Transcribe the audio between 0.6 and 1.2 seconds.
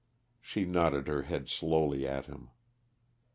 nodded